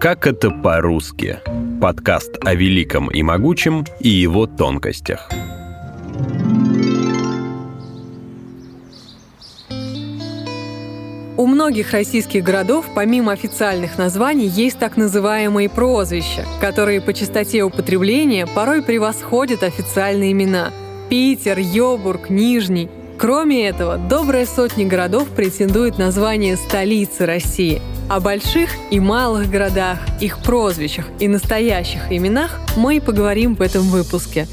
[0.00, 1.40] Как это по-русски?
[1.82, 5.28] Подкаст о великом и могучем и его тонкостях.
[11.36, 18.46] У многих российских городов, помимо официальных названий, есть так называемые прозвища, которые по частоте употребления
[18.46, 20.70] порой превосходят официальные имена.
[21.10, 22.88] Питер, Йобург, Нижний.
[23.18, 27.82] Кроме этого, добрая сотня городов претендует на звание столицы России.
[28.08, 33.82] О больших и малых городах, их прозвищах и настоящих именах мы и поговорим в этом
[33.82, 34.46] выпуске.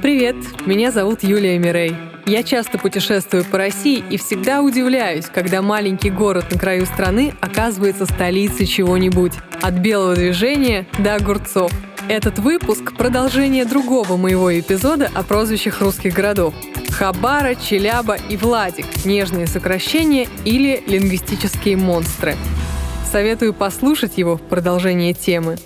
[0.00, 1.94] Привет, меня зовут Юлия Мирей.
[2.24, 8.06] Я часто путешествую по России и всегда удивляюсь, когда маленький город на краю страны оказывается
[8.06, 9.34] столицей чего-нибудь.
[9.60, 11.70] От белого движения до огурцов.
[12.08, 16.54] Этот выпуск– продолжение другого моего эпизода о прозвищах русских городов.
[16.92, 22.36] Хабара, Челяба и Владик– нежные сокращения или лингвистические монстры.
[23.10, 25.56] Советую послушать его в продолжение темы.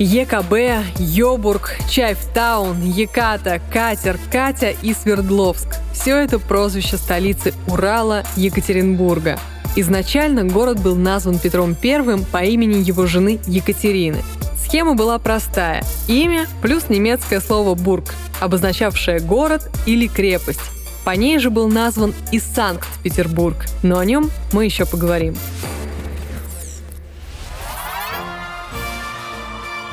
[0.00, 5.68] ЕКБ, Йобург, Чайфтаун, Еката, Катер, Катя и Свердловск.
[5.92, 9.38] Все это прозвище столицы Урала, Екатеринбурга.
[9.76, 14.22] Изначально город был назван Петром I по имени его жены Екатерины.
[14.56, 15.84] Схема была простая.
[16.08, 20.60] Имя плюс немецкое слово «бург», обозначавшее город или крепость.
[21.04, 25.36] По ней же был назван и Санкт-Петербург, но о нем мы еще поговорим.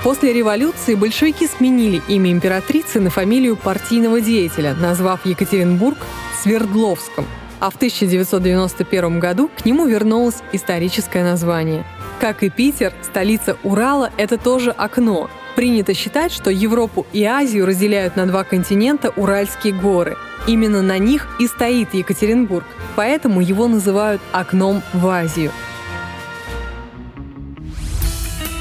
[0.04, 5.98] После революции большевики сменили имя императрицы на фамилию партийного деятеля, назвав Екатеринбург
[6.44, 7.26] Свердловском.
[7.66, 11.84] А в 1991 году к нему вернулось историческое название.
[12.20, 15.32] Как и Питер, столица Урала– это тоже окно.
[15.56, 20.16] Принято считать, что Европу и Азию разделяют на два континента Уральские горы.
[20.46, 25.52] Именно на них и стоит Екатеринбург, поэтому его называют окном в Азию–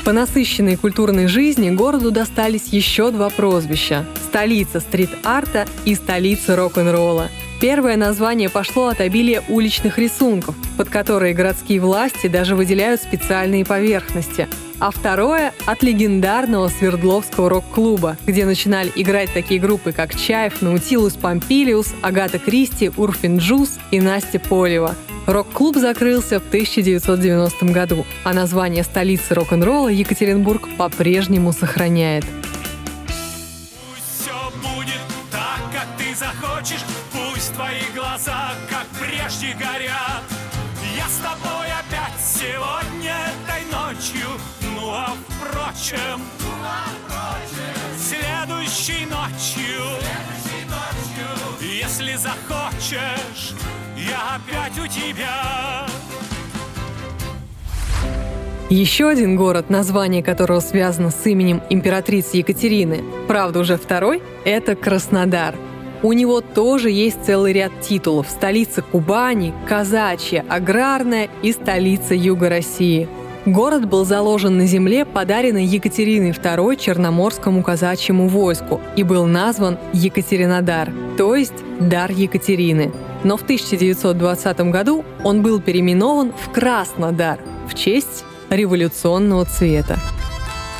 [0.05, 7.31] по насыщенной культурной жизни городу достались еще два прозвища– столица стрит-арта и столица рок-н-ролла.
[7.64, 14.48] Первое название пошло от обилия уличных рисунков, под которые городские власти даже выделяют специальные поверхности.
[14.80, 21.95] А второе– от легендарного Свердловского рок-клуба, где начинали играть такие группы, как Чаев, Наутилус Помпилиус,
[22.02, 24.95] Агата Кристи, Урфин Джуз и Настя Полева–
[25.27, 32.27] Рок-клуб закрылся в 1990 году, а название столицы рок-н-ролла Екатеринбург по-прежнему сохраняет.
[39.34, 40.22] Прежде, горят.
[40.96, 43.14] Я с тобой опять сегодня
[43.46, 44.28] этой ночью,
[44.74, 53.55] ну а впрочем, ну, а впрочем следующей ночью, следующей ночью, если захочешь,
[53.96, 55.86] я опять у тебя.
[58.70, 65.55] Еще один город, название которого связано с именем императрицы Екатерины, правда уже второй, это Краснодар.
[66.05, 68.29] У него тоже есть целый ряд титулов.
[68.29, 73.09] Столица Кубани, казачья, аграрная и столица Юга России.
[73.47, 80.93] Город был заложен на земле, подаренной Екатериной II Черноморскому казачьему войску и был назван Екатеринодар,
[81.19, 82.93] то есть «дар Екатерины»
[83.25, 89.98] но в 1920 году он был переименован в Краснодар в честь революционного цвета.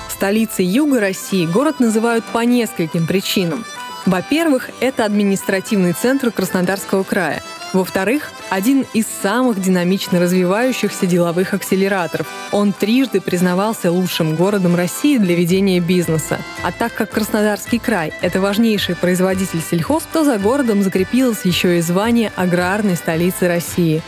[0.09, 3.65] Столицей Юга России город называют по нескольким причинам.
[4.06, 7.42] Во-первых, это административный центр Краснодарского края–
[7.75, 12.28] во-вторых, один из самых динамично развивающихся деловых акселераторов.
[12.53, 16.38] Он трижды признавался лучшим городом России для ведения бизнеса.
[16.62, 21.81] А так как Краснодарский край– это важнейший производитель сельхоз, то за городом закрепилось еще и
[21.81, 24.03] звание аграрной столицы России.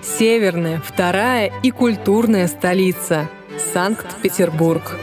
[0.00, 3.28] Северная, вторая и культурная столица–
[3.74, 4.96] Санкт-Петербург.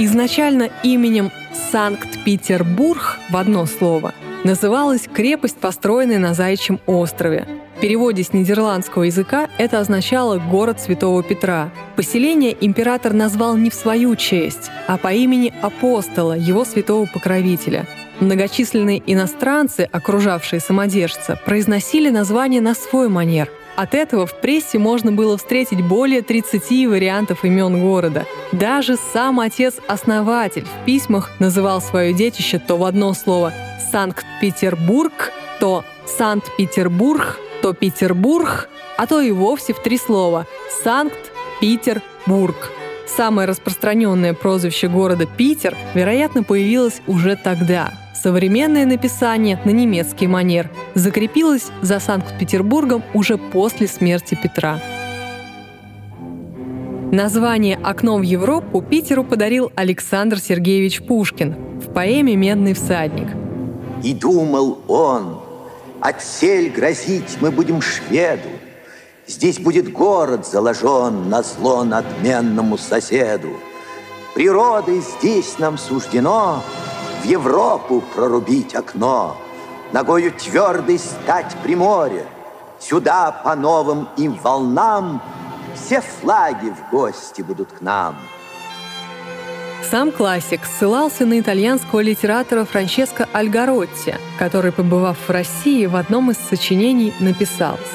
[0.00, 1.32] Изначально именем
[1.72, 4.14] Санкт-Петербург в одно слово
[4.44, 7.48] называлась крепость, построенная на Заячьем острове.
[7.76, 11.70] В переводе с нидерландского языка это означало «город Святого Петра».
[11.96, 17.86] Поселение император назвал не в свою честь, а по имени апостола, его святого покровителя.
[18.20, 23.48] Многочисленные иностранцы, окружавшие самодержца, произносили название на свой манер,
[23.78, 28.26] от этого в прессе можно было встретить более 30 вариантов имен города.
[28.50, 33.52] Даже сам отец-основатель в письмах называл свое детище то в одно слово
[33.92, 40.48] «Санкт-Петербург», то «Санкт-Петербург», то «Петербург», а то и вовсе в три слова
[40.82, 42.72] «Санкт-Петербург».
[43.06, 47.92] Самое распространенное прозвище города Питер, вероятно, появилось уже тогда.
[48.22, 54.80] Современное написание на немецкий манер закрепилось за Санкт-Петербургом уже после смерти Петра.
[57.12, 63.28] Название «Окно в Европу» Питеру подарил Александр Сергеевич Пушкин в поэме «Медный всадник».
[64.02, 65.40] И думал он,
[66.00, 68.48] отсель грозить мы будем шведу,
[69.28, 73.50] Здесь будет город заложен на зло надменному соседу.
[74.34, 76.64] Природой здесь нам суждено
[77.22, 79.36] в Европу прорубить окно,
[79.92, 82.26] Ногою твердой стать при море,
[82.80, 85.22] Сюда по новым им волнам
[85.74, 88.16] Все флаги в гости будут к нам.
[89.90, 96.36] Сам классик ссылался на итальянского литератора Франческо Альгаротти, который, побывав в России, в одном из
[96.36, 97.78] сочинений написал–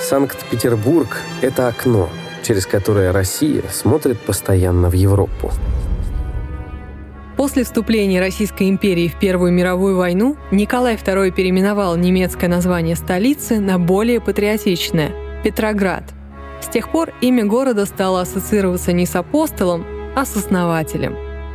[0.00, 2.08] Санкт-Петербург– это окно,
[2.42, 5.52] через которое Россия смотрит постоянно в Европу.
[7.38, 13.78] После вступления Российской империи в Первую мировую войну Николай II переименовал немецкое название столицы на
[13.78, 15.12] более патриотичное–
[15.44, 16.02] Петроград.
[16.60, 19.86] С тех пор имя города стало ассоциироваться не с апостолом,
[20.16, 21.14] а с основателем.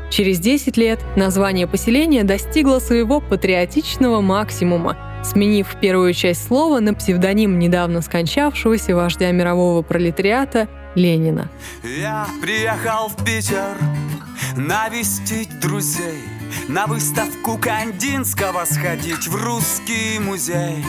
[0.10, 7.60] Через 10 лет название поселения достигло своего патриотичного максимума– сменив первую часть слова на псевдоним
[7.60, 11.50] недавно скончавшегося вождя мирового пролетариата Ленина.
[11.84, 13.78] Я приехал в Питер
[14.56, 16.24] навестить друзей,
[16.68, 20.84] на выставку Кандинского сходить в русский музей.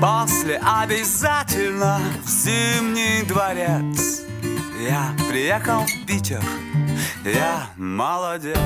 [0.00, 4.22] После обязательно в Зимний дворец.
[4.88, 6.42] Я приехал в Питер,
[7.24, 8.58] я молодец.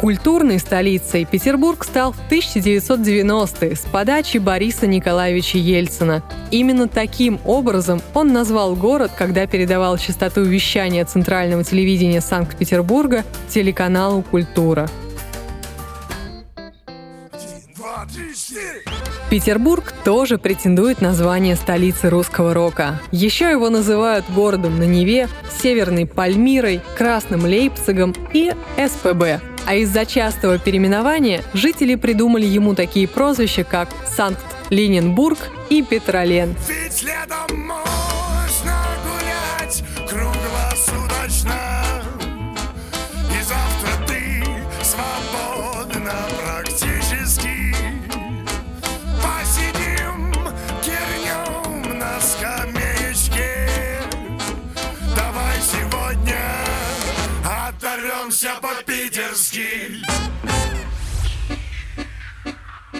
[0.00, 6.22] Культурной столицей Петербург стал в 1990-е с подачи Бориса Николаевича Ельцина.
[6.50, 14.86] Именно таким образом он назвал город, когда передавал частоту вещания Центрального телевидения Санкт-Петербурга телеканалу «Культура».
[19.30, 23.00] Петербург тоже претендует на звание столицы русского рока.
[23.12, 25.28] Еще его называют городом на Неве,
[25.62, 33.64] Северной Пальмирой, Красным Лейпцигом и СПБ а из-за частого переименования жители придумали ему такие прозвища,
[33.64, 36.54] как Санкт-Ленинбург и Петролен.
[36.68, 37.04] Ведь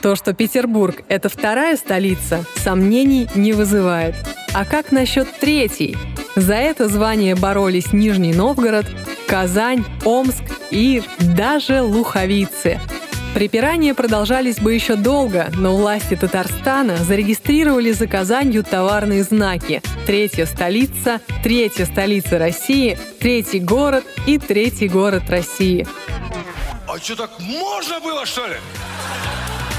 [0.07, 4.15] То, что Петербург– это вторая столица, сомнений не вызывает.
[4.55, 5.97] А как насчет третьей?
[6.37, 8.87] За это звание боролись Нижний Новгород,
[9.27, 12.79] Казань, Омск и даже Луховицы–
[13.35, 21.21] Припирания продолжались бы еще долго, но власти Татарстана зарегистрировали за Казанью товарные знаки «Третья столица»,
[21.43, 25.87] «Третья столица России», «Третий город» и «Третий город России».
[26.89, 28.57] А что, так можно было, что ли?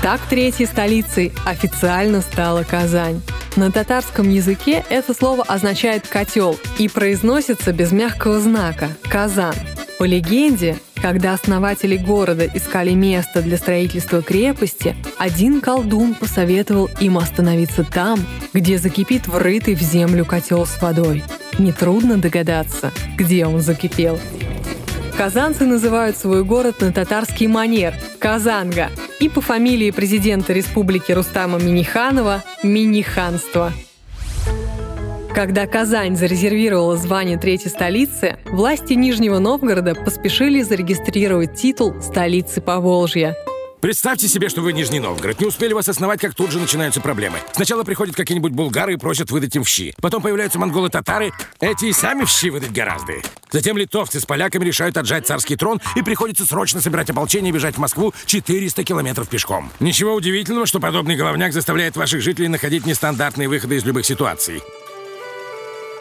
[0.07, 3.21] Так третьей столицей официально стала Казань.
[3.57, 9.53] На татарском языке это слово означает «котел» и произносится без мягкого знака «казан».
[9.99, 17.83] По легенде, когда основатели города искали место для строительства крепости, один колдун посоветовал им остановиться
[17.83, 21.21] там, где закипит врытый в землю котел с водой.
[21.59, 24.17] Нетрудно догадаться, где он закипел.
[25.17, 32.43] Казанцы называют свой город на татарский манер– Казанга, и по фамилии президента республики Рустама Миниханова–
[32.63, 33.73] Миниханство–
[35.37, 43.35] когда Казань зарезервировала звание третьей столицы, власти Нижнего Новгорода поспешили зарегистрировать титул столицы Поволжья.
[43.81, 45.39] Представьте себе, что вы Нижний Новгород.
[45.39, 47.37] Не успели вас основать, как тут же начинаются проблемы.
[47.53, 49.93] Сначала приходят какие-нибудь булгары и просят выдать им в щи.
[50.01, 51.31] Потом появляются монголы-татары.
[51.59, 53.13] Эти и сами в щи выдать гораздо.
[53.51, 57.75] Затем литовцы с поляками решают отжать царский трон, и приходится срочно собирать ополчение и бежать
[57.75, 59.71] в Москву 400 километров пешком.
[59.79, 64.63] Ничего удивительного, что подобный головняк заставляет ваших жителей находить нестандартные выходы из любых ситуаций.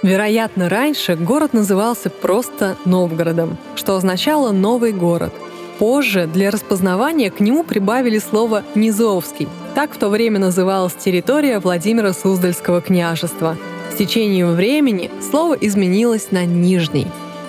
[0.03, 5.35] Вероятно, раньше город назывался просто Новгородом, что означало «новый город».
[5.79, 9.49] Позже для распознавания к нему прибавили слово «Низовский».
[9.75, 13.59] Так в то время называлась территория Владимира Суздальского княжества.
[13.93, 17.07] С течением времени слово изменилось на «Нижний».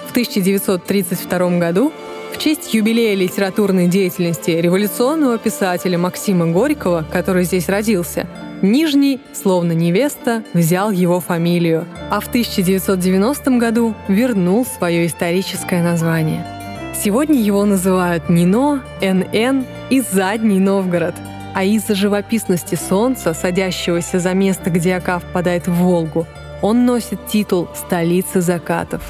[0.07, 1.93] В 1932 году
[2.33, 8.27] в честь юбилея литературной деятельности революционного писателя Максима Горького, который здесь родился,
[8.61, 16.56] Нижний, словно невеста, взял его фамилию, а в 1990 году вернул свое историческое название.
[17.03, 21.13] Сегодня его называют Нино, НН и Задний Новгород.
[21.53, 26.25] А из-за живописности солнца, садящегося за место, где Ока впадает в Волгу,
[26.63, 29.03] он носит титул столицы закатов.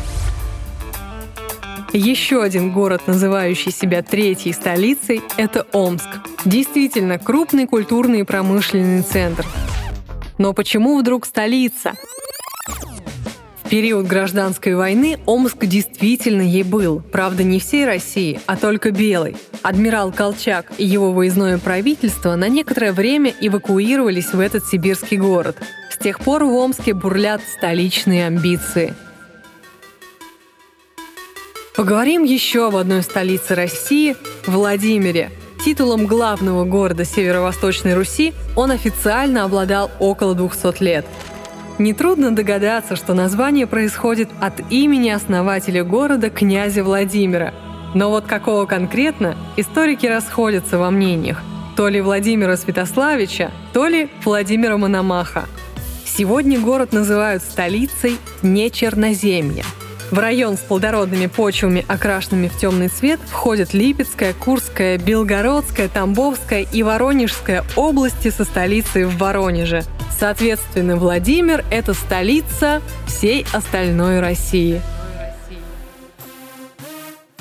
[1.94, 6.10] Еще один город, называющий себя третьей столицей, это Омск.
[6.44, 9.46] Действительно, крупный культурный и промышленный центр.
[10.38, 11.94] Но почему вдруг столица?
[13.70, 17.02] Период гражданской войны Омск действительно ей был.
[17.12, 19.36] Правда, не всей России, а только белой.
[19.62, 25.58] Адмирал Колчак и его выездное правительство на некоторое время эвакуировались в этот сибирский город.
[25.92, 28.94] С тех пор в Омске бурлят столичные амбиции–
[31.78, 34.16] Поговорим еще об одной столице России–
[34.48, 35.30] Владимире.
[35.64, 41.06] Титулом главного города Северо-Восточной Руси он официально обладал около 200 лет.
[41.80, 47.54] Нетрудно догадаться, что название происходит от имени основателя города князя Владимира.
[47.94, 51.42] Но вот какого конкретно, историки расходятся во мнениях.
[51.76, 55.46] То ли Владимира Святославича, то ли Владимира Мономаха.
[56.06, 59.64] Сегодня город называют столицей не Черноземья–
[60.12, 66.84] в район с плодородными почвами, окрашенными в темный цвет, входят Липецкая, Курская, Белгородская, Тамбовская и
[66.84, 69.84] Воронежская области со столицей в Воронеже.
[70.18, 74.82] Соответственно, Владимир– это столица всей остальной России.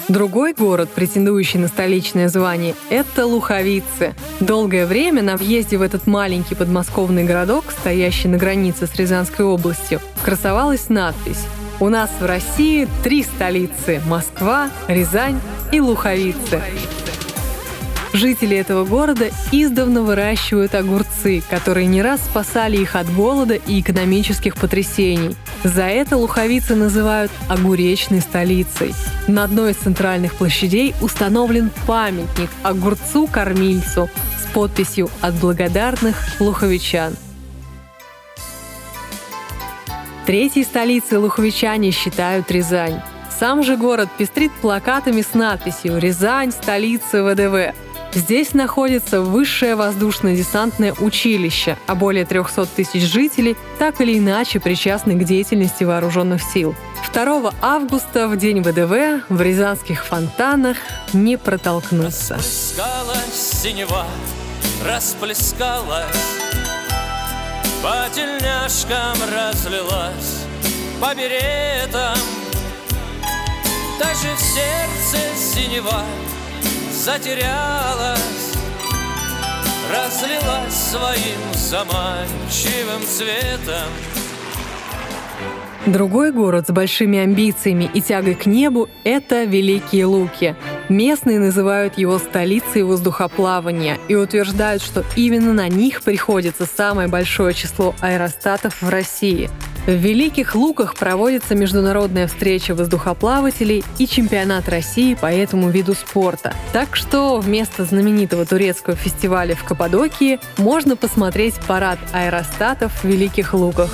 [0.09, 4.15] Другой город, претендующий на столичное звание, это Луховицы.
[4.39, 10.01] Долгое время на въезде в этот маленький подмосковный городок, стоящий на границе с Рязанской областью,
[10.23, 11.47] красовалась надпись
[11.81, 15.41] у нас в России три столицы– Москва, Рязань
[15.73, 16.63] и Луховицы.
[18.13, 24.57] Жители этого города издавна выращивают огурцы, которые не раз спасали их от голода и экономических
[24.57, 25.37] потрясений.
[25.65, 28.95] За это луховицы называют огуречной столицей.
[29.29, 34.09] На одной из центральных площадей установлен памятник огурцу-кормильцу
[34.43, 37.17] с подписью «От благодарных луховичан».
[40.27, 43.01] Третьей столицей луховичане считают Рязань.
[43.39, 47.77] Сам же город пестрит плакатами с надписью «Рязань– столица ВДВ».
[48.13, 55.23] Здесь находится высшее воздушно-десантное училище, а более 300 тысяч жителей так или иначе причастны к
[55.23, 56.75] деятельности вооруженных сил.
[57.15, 60.79] 2 августа, в день ВДВ, в рязанских фонтанах
[61.13, 62.35] не протолкнуться.
[62.35, 64.07] Расплескалась синева,
[64.85, 66.36] расплескалась
[67.83, 70.45] по тельняшкам разлилась,
[71.01, 72.17] по беретам
[73.99, 76.03] Даже в сердце синева
[76.93, 78.55] затерялась
[79.93, 83.91] Разлилась своим заманчивым цветом
[85.87, 90.57] Другой город с большими амбициями и тягой к небу– это Великие Луки.
[90.89, 97.95] Местные называют его столицей воздухоплавания и утверждают, что именно на них приходится самое большое число
[98.01, 99.51] аэростатов в России.
[99.87, 106.55] В Великих Луках проводится международная встреча воздухоплавателей и чемпионат России по этому виду спорта.
[106.73, 113.91] Так что вместо знаменитого турецкого фестиваля в Каппадокии можно посмотреть парад аэростатов в Великих Луках.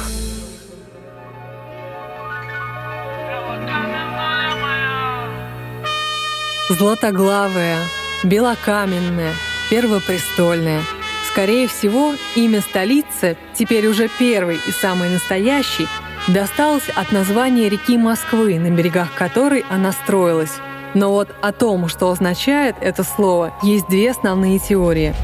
[6.68, 7.78] Златоглавая,
[8.22, 9.34] белокаменная,
[9.68, 10.82] первопрестольная.
[11.28, 15.88] Скорее всего, имя столицы, теперь уже первый и самый настоящий,
[16.28, 20.52] досталось от названия реки Москвы, на берегах которой она строилась.
[20.94, 25.14] Но вот о том, что означает это слово, есть две основные теории.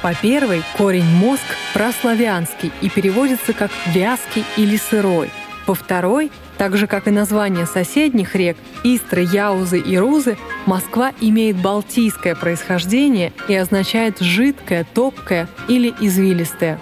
[0.00, 5.30] По первой, корень «мозг» прославянский и переводится как «вязкий» или «сырой».
[5.66, 11.56] По второй, так же, как и название соседних рек Истры, Яузы и Рузы, Москва имеет
[11.56, 16.78] балтийское происхождение и означает «жидкое», «топкое» или «извилистое».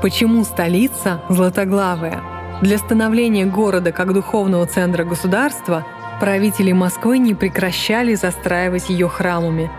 [0.00, 2.22] Почему столица златоглавая?
[2.62, 5.86] Для становления города как духовного центра государства
[6.20, 9.70] правители Москвы не прекращали застраивать ее храмами.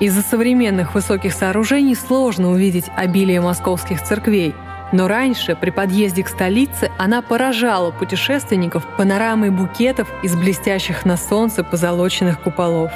[0.00, 4.54] Из-за современных высоких сооружений сложно увидеть обилие московских церквей–
[4.92, 11.64] но раньше, при подъезде к столице, она поражала путешественников панорамой букетов из блестящих на солнце
[11.64, 12.92] позолоченных куполов.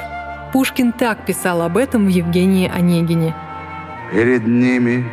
[0.53, 3.35] Пушкин так писал об этом в Евгении Онегине.
[4.11, 5.05] Перед ними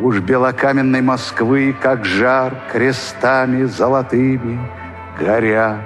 [0.00, 4.58] уж белокаменной Москвы, как жар крестами золотыми,
[5.18, 5.78] горя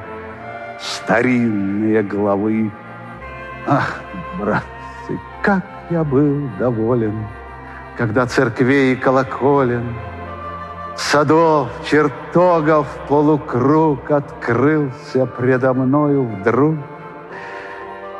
[0.81, 2.71] старинные главы.
[3.66, 4.00] Ах,
[4.38, 7.26] братцы, как я был доволен—
[7.96, 9.94] когда церквей и колоколен
[10.96, 16.76] Садов, чертогов полукруг Открылся предо мною вдруг,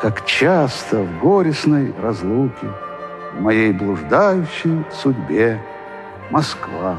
[0.01, 2.69] Как часто в горестной разлуке
[3.35, 5.61] В моей блуждающей судьбе
[6.31, 6.97] Москва.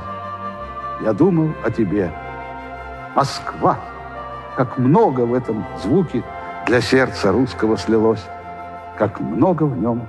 [1.02, 2.12] Я думал о тебе.
[3.16, 3.78] Москва.
[4.56, 6.24] Как много в этом звуке
[6.66, 8.26] для сердца русского слилось,
[8.98, 10.08] как много в нем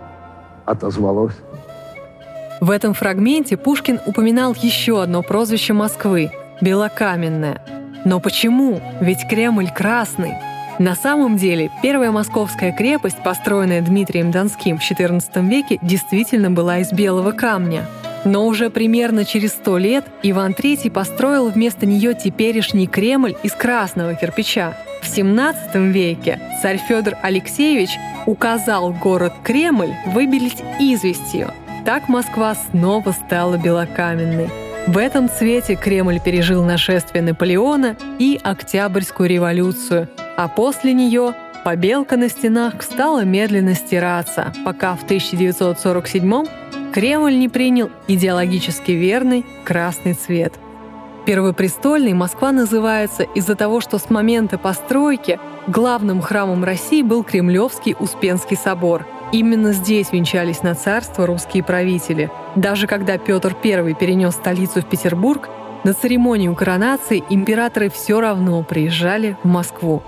[0.65, 1.37] отозвалось.
[2.61, 7.63] В этом фрагменте Пушкин упоминал еще одно прозвище Москвы– Белокаменная.
[8.05, 8.81] Но почему?
[9.01, 10.33] Ведь Кремль красный.
[10.81, 16.93] На самом деле, первая московская крепость, построенная Дмитрием Донским в XIV веке, действительно была из
[16.93, 17.87] белого камня.
[18.25, 24.15] Но уже примерно через сто лет Иван III построил вместо нее теперешний Кремль из красного
[24.15, 24.77] кирпича.
[25.01, 27.91] В XVII веке царь Федор Алексеевич
[28.27, 31.53] указал город Кремль выбелить известью–
[31.89, 34.51] так Москва снова стала белокаменной.
[34.89, 41.33] В этом цвете Кремль пережил нашествие Наполеона и Октябрьскую революцию, а после нее
[41.65, 46.45] побелка на стенах стала медленно стираться, пока в 1947
[46.93, 50.53] Кремль не принял идеологически верный красный цвет.
[51.25, 58.59] Первопрестольной Москва называется из-за того, что с момента постройки главным храмом России был Кремлевский Успенский
[58.59, 62.31] собор– Именно здесь венчались на царство русские правители.
[62.57, 65.51] Даже когда Петр I перенес столицу в Петербург,
[65.85, 70.03] на церемонию коронации императоры все равно приезжали в Москву.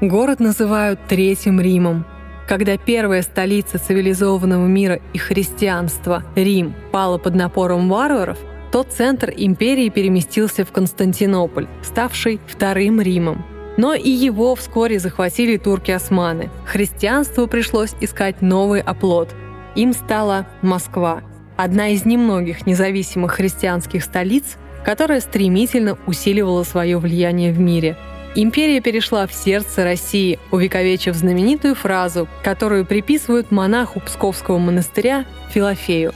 [0.00, 2.06] Город называют Третьим Римом.
[2.48, 8.38] Когда первая столица цивилизованного мира и христианства, Рим, пала под напором варваров,
[8.72, 13.44] то центр империи переместился в Константинополь, ставший Вторым Римом.
[13.76, 16.50] Но и его вскоре захватили турки-османы.
[16.66, 19.30] Христианству пришлось искать новый оплот.
[19.74, 21.22] Им стала Москва,
[21.56, 27.96] одна из немногих независимых христианских столиц, которая стремительно усиливала свое влияние в мире.
[28.34, 36.12] Империя перешла в сердце России, увековечив знаменитую фразу, которую приписывают монаху Псковского монастыря Филофею.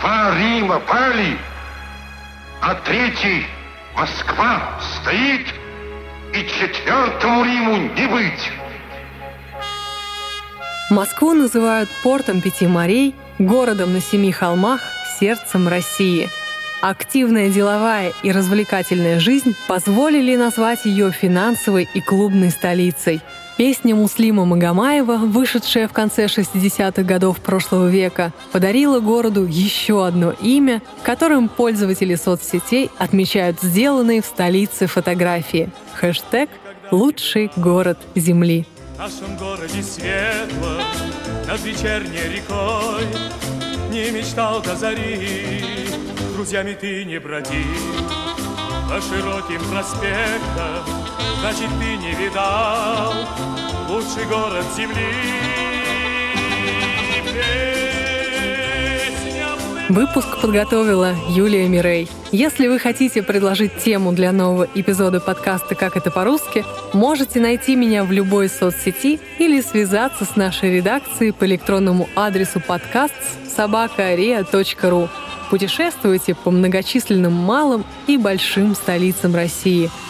[0.00, 1.36] «Два Рима пали,
[2.60, 3.46] а третий,
[3.96, 5.46] Москва, стоит
[6.32, 8.50] и четвертому Риму не быть.
[10.90, 14.80] Москву называют портом пяти морей, городом на семи холмах,
[15.18, 16.28] сердцем России.
[16.80, 23.20] Активная деловая и развлекательная жизнь позволили назвать ее финансовой и клубной столицей–
[23.62, 30.82] Песня Муслима Магомаева, вышедшая в конце 60-х годов прошлого века, подарила городу еще одно имя,
[31.04, 35.70] которым пользователи соцсетей отмечают сделанные в столице фотографии.
[35.94, 36.50] Хэштег
[36.90, 38.66] «Лучший город Земли».
[38.96, 40.80] В нашем городе светло,
[41.46, 43.06] над вечерней рекой
[43.92, 45.86] Не мечтал до зари,
[46.34, 47.64] друзьями ты не броди
[48.90, 51.01] По широким проспектам
[51.42, 53.12] значит ты не видал
[53.88, 55.08] лучший город земли.
[59.88, 62.08] Выпуск подготовила Юлия Мирей.
[62.30, 68.04] Если вы хотите предложить тему для нового эпизода подкаста «Как это по-русски», можете найти меня
[68.04, 73.14] в любой соцсети или связаться с нашей редакцией по электронному адресу подкаст
[73.54, 75.08] собакаria.ру.
[75.50, 79.90] Путешествуйте по многочисленным малым и большим столицам России–